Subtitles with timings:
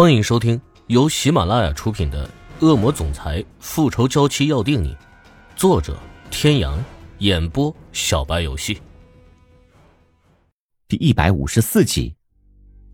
[0.00, 2.24] 欢迎收听由喜马拉雅出品的
[2.64, 4.94] 《恶魔总裁复仇娇妻要定你》，
[5.56, 5.98] 作者：
[6.30, 6.78] 天阳，
[7.18, 8.80] 演播：小白游戏。
[10.86, 12.14] 第一百五十四集。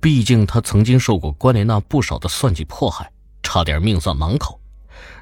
[0.00, 4.58] 毕竟他曾经受过关莲娜不少的算计迫害，差点命丧狼口。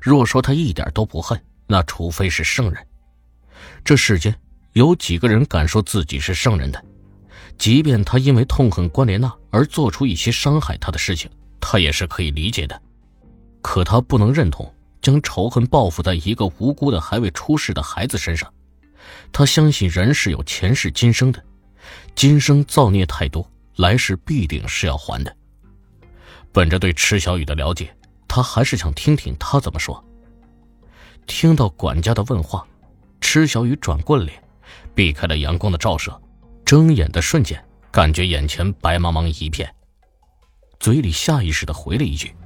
[0.01, 2.87] 若说他一点都不恨，那除非是圣人。
[3.85, 4.33] 这世间
[4.75, 6.81] 有几个人敢说自己是圣人的？
[7.59, 11.29] 即便他因为痛恨关莲娜而做出一些伤害他的事情。
[11.61, 12.81] 他也是可以理解的，
[13.63, 18.53] 可他不能认同将仇恨报复在一个无辜的还未出世的孩子身上。
[19.33, 21.43] 他相信人是有前世今生的，
[22.15, 25.37] 今生造孽太多，来世必定是要还的。
[26.53, 27.95] 本着对池小雨的了解，
[28.29, 30.03] 他还是想听听他怎么说。
[31.27, 32.67] 听到管家的问话，
[33.21, 34.43] 池小雨转过脸，
[34.95, 36.19] 避开了阳光的照射，
[36.65, 39.75] 睁眼的瞬间，感觉眼前白茫茫一片。
[40.85, 42.37] 嘴里下意识的回了一句：“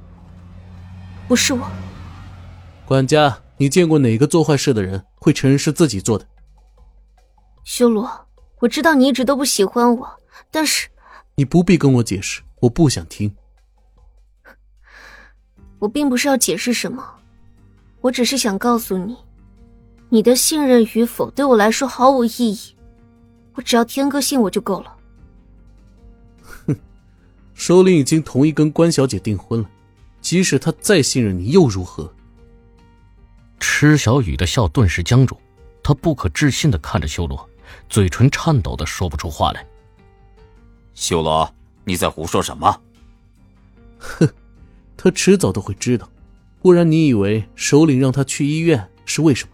[1.27, 1.69] 不是我。”
[2.87, 6.25] 管家，你见过哪个做坏事的人会承认是自己做的？
[7.65, 8.09] 修罗，
[8.59, 10.09] 我知道你一直都不喜欢我，
[10.49, 10.87] 但是
[11.35, 13.35] 你不必跟我解释，我不想听。
[15.77, 17.05] 我并不是要解释什么，
[17.99, 19.17] 我只是想告诉你，
[20.07, 22.73] 你的信任与否对我来说毫无意义，
[23.55, 24.95] 我只要天哥信我就够了。
[27.59, 29.69] 首领已经同意跟关小姐订婚了，
[30.21, 32.09] 即使他再信任你又如何？
[33.59, 35.37] 池小雨的笑顿时僵住，
[35.83, 37.49] 他不可置信的看着修罗，
[37.89, 39.67] 嘴唇颤抖的说不出话来。
[40.93, 42.81] 修罗，你在胡说什么？
[43.97, 44.25] 哼，
[44.95, 46.09] 他迟早都会知道，
[46.61, 49.51] 不然你以为首领让他去医院是为什么？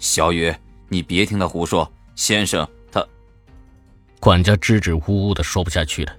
[0.00, 0.52] 小雨，
[0.88, 3.06] 你别听他胡说，先生他……
[4.18, 6.16] 管家支支吾吾的说不下去了。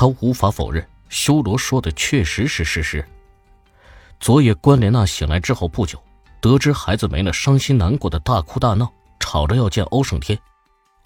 [0.00, 3.04] 他无法否认，修罗说的确实是事实。
[4.20, 6.00] 昨夜关莲娜醒来之后不久，
[6.40, 10.38] 得知孩子没了，伤心难过的大哭大闹，吵着要见欧胜天。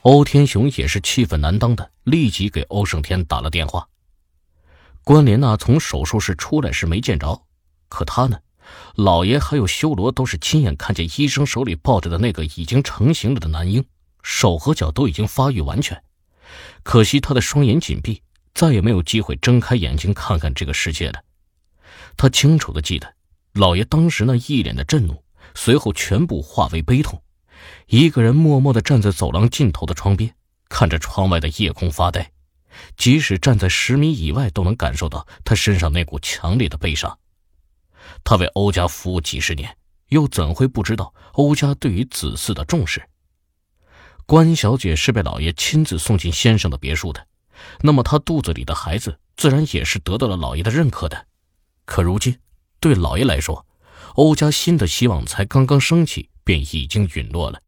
[0.03, 3.89] 欧天雄也是气愤难当的，立即给欧胜天打了电话。
[5.03, 7.41] 关莲娜从手术室出来时没见着，
[7.89, 8.39] 可他呢，
[8.97, 13.83] 老爷还有修罗都是亲眼看见医生手里抱着的那个已经成型了的男婴，
[14.23, 16.05] 手和脚都已经发育完全，
[16.83, 18.21] 可惜他的双眼紧闭。
[18.63, 21.21] 再也没有机会睁开眼睛看看这个世界了。
[22.17, 23.13] 他清楚的记得，
[23.55, 27.21] 老爷当时那一脸的震怒，随后全部化为悲痛，
[27.89, 30.33] 一个人默默的站在走廊尽头的窗边，
[30.69, 32.31] 看着窗外的夜空发呆。
[32.97, 37.19] 即使站在十米以外，都能感受到他身上那股强烈的悲伤。
[38.23, 39.77] 他为欧家服务几十年，
[40.11, 43.03] 又怎会不知道欧家对于子嗣的重视？
[44.25, 47.27] 关小姐是被老爷亲自送进先生的别墅的。
[47.81, 51.27] 那么他肚子里的孩子自然也是得到了老爷的认可的，
[51.85, 52.39] 可如今
[52.81, 53.67] 对老爷来说，
[54.15, 57.61] 欧家新的希望才刚刚升起，便已经陨落了。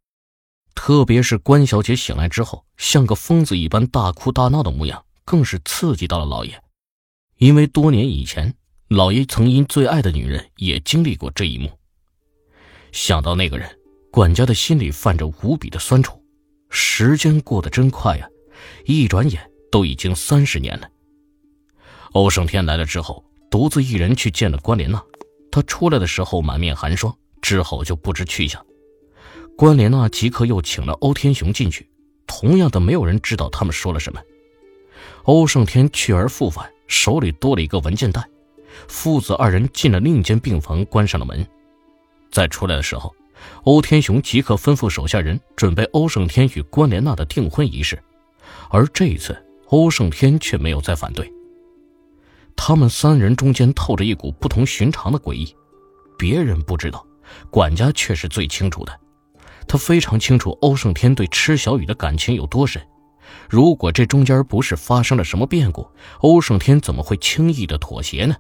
[0.75, 6.62] 特别是关小姐醒来之后，像个疯子一般大哭大闹的模样，更是刺激到了老爷。
[7.38, 8.54] 因为多年以前，
[8.88, 11.71] 老爷曾因最爱的女人也经历过这一幕。
[12.93, 13.69] 想到那个人，
[14.10, 16.22] 管家的心里泛着无比的酸楚。
[16.71, 18.28] 时间过得真快呀，
[18.84, 19.50] 一转眼。
[19.74, 20.88] 都已经三十年了。
[22.12, 25.02] 欧胜天来了之后，独自一人去见了关莲娜。
[25.50, 27.12] 他出来的时候满面寒霜，
[27.42, 28.64] 之后就不知去向。
[29.56, 31.90] 关莲娜即刻又请了欧天雄进去，
[32.24, 34.22] 同样的，没有人知道他们说了什么。
[35.24, 38.24] 欧胜天去而复返，手里多了一个文件袋。
[38.86, 41.44] 父子二人进了另一间病房，关上了门。
[42.30, 43.12] 再出来的时候，
[43.64, 48.00] 欧天雄即刻吩咐手下人准备欧胜天与关莲娜的订婚仪式，
[48.70, 49.36] 而这一次。
[49.74, 51.28] 欧胜天却没有再反对。
[52.54, 55.52] 他们三人中间透着一股不同寻常的诡异，
[56.16, 57.04] 别人不知道，
[57.50, 59.00] 管家却是最清楚的。
[59.66, 62.80] 他非常清楚欧胜天对池小雨的感情有多深。
[63.50, 65.84] 如果这中间不是发生了什么变故，
[66.20, 68.36] 欧胜天怎么会轻易的妥协呢？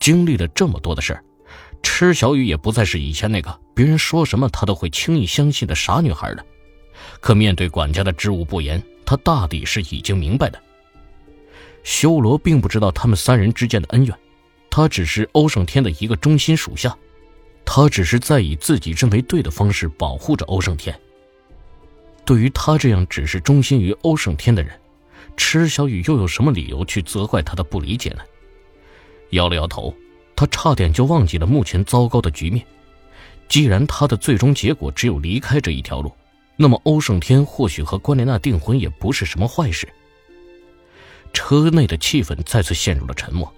[0.00, 1.22] 经历了这么多的事儿，
[1.82, 6.42] 池小雨也不再是以前那个别人说什么他都会轻易相信的傻女孩了。
[7.20, 8.82] 可面对管家的知无不言。
[9.04, 10.60] 他大抵是已经明白的。
[11.82, 14.18] 修罗并不知道他们三人之间的恩怨，
[14.70, 16.96] 他只是欧胜天的一个忠心属下，
[17.64, 20.98] 他只是在以自己认为对的方式保护着欧胜天。
[22.24, 24.80] 对于他这样只是忠心于欧胜天的人，
[25.36, 28.20] 池小雨又有什么理由去责怪他的不理解呢？
[29.30, 29.94] 摇了摇头，
[30.34, 32.64] 他差点就忘记了目前糟糕的局面。
[33.46, 36.10] 既然他的最终结果只有离开这一条路。
[36.56, 39.88] 那么，欧胜天或许和关莲娜订婚也不是什么坏事。
[41.32, 43.52] 车内的气氛再次陷入了沉默。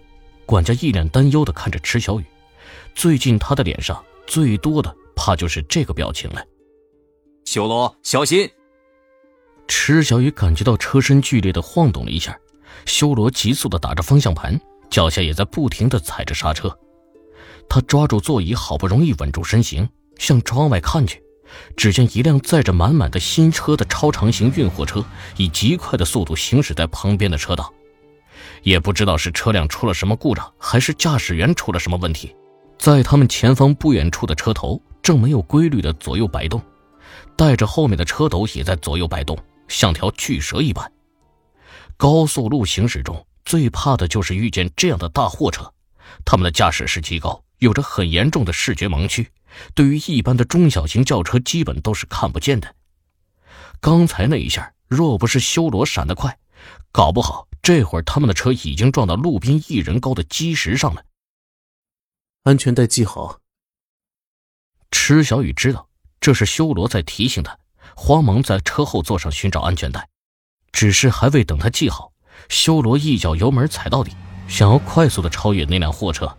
[0.47, 2.25] 管家一脸担忧的看着池小雨，
[2.95, 6.43] 最近他的脸上最多的怕就是这个表情了。
[7.45, 8.49] 修罗，小心！
[9.69, 12.39] 池小雨感觉到车身剧烈的晃动了一下，
[12.87, 14.59] 修罗急速的打着方向盘，
[14.89, 16.77] 脚下也在不停的踩着刹车。
[17.69, 19.89] 他抓住座椅，好不容易稳住身形，
[20.19, 21.21] 向窗外看去，
[21.77, 25.05] 只见一辆载着满满的新车的超长型运货车
[25.37, 27.73] 以极快的速度行驶在旁边的车道。
[28.63, 32.35] 也不知道是车辆出了什么故障，还是驾驶员出了什么问题，
[32.79, 36.61] 在他们前方不远处的车头正没有规律的左右摆动，
[37.37, 39.39] 带着后面的车斗也在左右摆动，
[39.69, 40.91] 像条巨蛇一般。
[41.97, 45.73] 高速路行驶中最怕的就是遇见这样的大货车，
[46.25, 49.29] 他们的驾驶室极高，有着很严重的视觉盲区，
[49.75, 52.75] 对于一般的中小型轿车基本都是看不见的。
[53.81, 56.39] 刚才那一下，若不是修罗闪得快，
[56.93, 57.47] 搞不好。
[57.63, 61.05] 这会儿，他们的车已经撞到路边一人高的基石上了。
[62.45, 63.41] 安全带系好。
[64.93, 65.89] 池小雨知道
[66.21, 67.59] 这是修罗在提醒他，
[67.97, 70.09] 慌忙在车后座上寻找安全带。
[70.71, 72.13] 只是还未等他系好，
[72.49, 74.13] 修罗一脚油门踩到底，
[74.47, 76.39] 想要快速的超越那辆货车。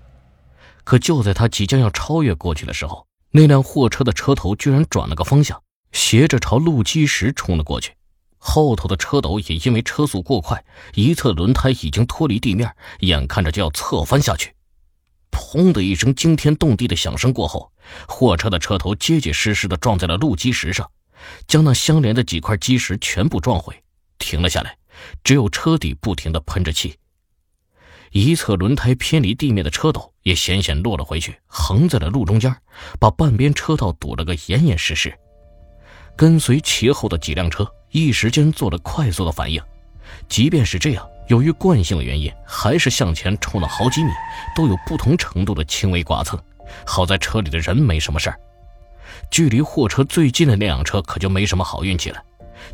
[0.83, 3.06] 可就在他即将要超越过去的时候，
[3.37, 5.61] 那辆货车的车头居然转了个方向，
[5.91, 7.93] 斜着朝路基石冲了过去。
[8.39, 14.55] 后头的车斗也因为车速过快，一侧轮胎已经脱离地面，眼看着就要侧翻下去。
[15.29, 17.71] 砰的一声惊天动地的响声过后，
[18.07, 20.89] 货车的车头结结实实的撞在了路基石上，
[21.47, 23.83] 将那相连的几块基石全部撞毁，
[24.17, 24.75] 停了下来。
[25.23, 26.95] 只有车底不停的喷着气。
[28.11, 32.55] 一侧轮胎偏离地面的车斗也险险落了回去，横在了路中间，
[32.99, 35.13] 把半边车道堵了个严严实实。
[36.15, 37.67] 跟随其后的几辆车。
[37.91, 39.61] 一时间做了快速的反应，
[40.27, 44.11] 即便是这样，由于惯性的原因，还是向前冲了好几米，
[44.53, 46.37] 都有不同程度的轻微剐蹭。
[46.85, 48.37] 好在车里的人没什么事儿。
[49.31, 52.21] 距离货车最近的那辆车可就没什么好运气了。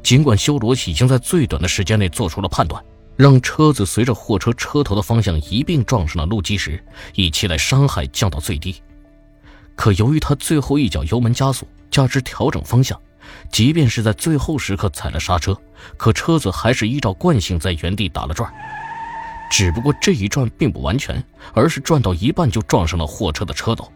[0.01, 2.83] 尽管修罗已经在最短的时间内做出了判断，
[3.15, 6.83] 让车子随着货车车头的方向一并撞上了路基石，
[7.13, 8.81] 以期待伤害降到最低，
[9.75, 12.99] 可由于他最后一脚油门加速，加之调整方向。
[13.49, 15.57] 即便是在最后时刻踩了刹车，
[15.95, 18.51] 可车子还是依照惯性在原地打了转。
[19.49, 21.23] 只不过这一转并不完全，
[21.53, 23.89] 而是转到一半就撞上了货车的车斗。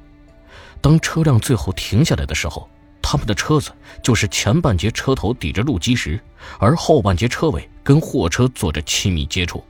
[0.80, 2.70] 当车辆最后停下来的时候，
[3.10, 3.72] 他们的车子
[4.04, 6.20] 就是前半截车头抵着路基石，
[6.60, 9.64] 而后半截车尾跟货车做着亲密接触。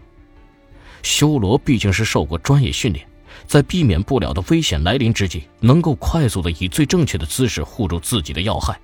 [1.04, 3.08] 修罗毕竟是受过专业训练，
[3.46, 8.80] 在避免不了的危险来临之际，能够快速的以最正确的姿势护住自己的要害。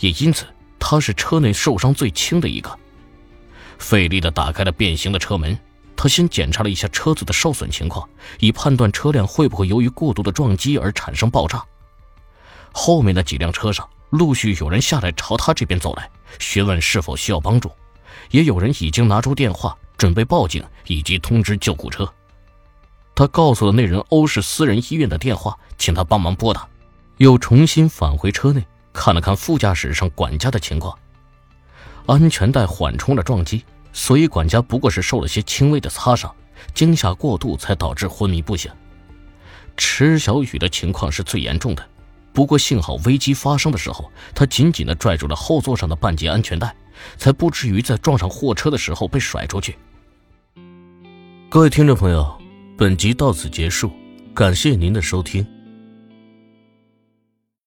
[0.00, 0.44] 也因此，
[0.78, 2.78] 他是车内受伤最轻的一个。
[3.78, 5.58] 费力的打开了变形的车门，
[5.96, 8.06] 他先检查了一下车子的受损情况，
[8.38, 11.64] 以判断车辆会不会由于过度的撞击而产生爆炸。
[12.74, 16.10] 后面的几辆车上陆续有人下来朝他这边走来，
[16.40, 17.70] 询问是否需要帮助，
[18.30, 22.06] 也有人已经拿出电话准备报警以及通知救护车。
[23.14, 26.68] 他告诉了那人欧氏私人医院的电话，请他帮忙拨打，
[27.18, 28.62] 又重新返回车内。
[28.92, 30.96] 看了看副驾驶上管家的情况，
[32.06, 36.32] 安全带缓冲了撞击，所以管家不过是受了些轻微的擦伤，
[36.74, 38.70] 惊吓过度才导致昏迷不醒。
[39.76, 41.84] 池小雨的情况是最严重的，
[42.34, 46.74] 不过幸好危机发生的时候，他紧紧的拽住了后座上的半截安全带，
[47.16, 49.78] 才不至于在撞上货车的时候被甩出去。
[51.48, 52.36] 各位听众朋友，
[52.76, 53.92] 本集到此结束，
[54.34, 55.46] 感谢您的收听。